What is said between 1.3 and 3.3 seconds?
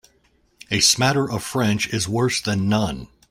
of French is worse than none.